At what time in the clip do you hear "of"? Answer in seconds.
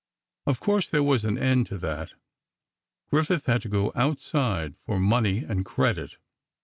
0.47-0.59